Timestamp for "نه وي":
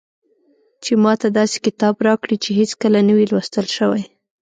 3.07-3.25